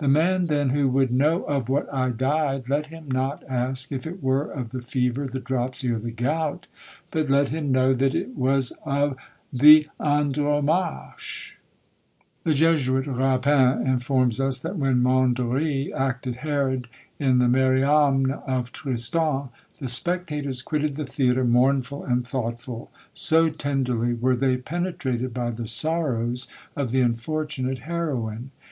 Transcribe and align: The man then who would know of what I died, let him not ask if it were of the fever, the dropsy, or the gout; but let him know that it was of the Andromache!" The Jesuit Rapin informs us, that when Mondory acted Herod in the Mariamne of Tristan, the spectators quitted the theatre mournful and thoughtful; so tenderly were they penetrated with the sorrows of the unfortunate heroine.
The 0.00 0.06
man 0.06 0.48
then 0.48 0.68
who 0.68 0.86
would 0.90 1.10
know 1.10 1.44
of 1.44 1.70
what 1.70 1.90
I 1.90 2.10
died, 2.10 2.68
let 2.68 2.88
him 2.88 3.10
not 3.10 3.42
ask 3.48 3.90
if 3.90 4.06
it 4.06 4.22
were 4.22 4.44
of 4.50 4.70
the 4.70 4.82
fever, 4.82 5.26
the 5.26 5.40
dropsy, 5.40 5.90
or 5.90 5.98
the 5.98 6.10
gout; 6.10 6.66
but 7.10 7.30
let 7.30 7.48
him 7.48 7.72
know 7.72 7.94
that 7.94 8.14
it 8.14 8.36
was 8.36 8.72
of 8.84 9.16
the 9.50 9.88
Andromache!" 9.98 11.58
The 12.44 12.52
Jesuit 12.52 13.06
Rapin 13.06 13.86
informs 13.86 14.42
us, 14.42 14.58
that 14.58 14.76
when 14.76 15.02
Mondory 15.02 15.90
acted 15.94 16.36
Herod 16.44 16.86
in 17.18 17.38
the 17.38 17.48
Mariamne 17.48 18.30
of 18.46 18.72
Tristan, 18.72 19.48
the 19.78 19.88
spectators 19.88 20.60
quitted 20.60 20.96
the 20.96 21.06
theatre 21.06 21.44
mournful 21.46 22.04
and 22.04 22.26
thoughtful; 22.26 22.90
so 23.14 23.48
tenderly 23.48 24.12
were 24.12 24.36
they 24.36 24.58
penetrated 24.58 25.34
with 25.38 25.56
the 25.56 25.66
sorrows 25.66 26.46
of 26.76 26.90
the 26.90 27.00
unfortunate 27.00 27.78
heroine. 27.78 28.50